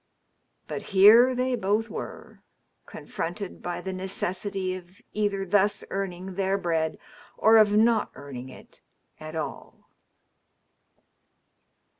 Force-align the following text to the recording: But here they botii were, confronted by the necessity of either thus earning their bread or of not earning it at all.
But 0.67 0.81
here 0.97 1.35
they 1.35 1.55
botii 1.55 1.87
were, 1.89 2.41
confronted 2.87 3.61
by 3.61 3.81
the 3.81 3.93
necessity 3.93 4.73
of 4.73 4.99
either 5.13 5.45
thus 5.45 5.83
earning 5.91 6.33
their 6.33 6.57
bread 6.57 6.97
or 7.37 7.57
of 7.57 7.73
not 7.77 8.09
earning 8.15 8.49
it 8.49 8.81
at 9.19 9.35
all. 9.35 9.91